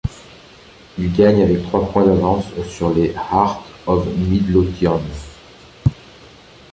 [0.97, 4.99] Il gagne avec trois points d’avance sur les Heart of Midlothian.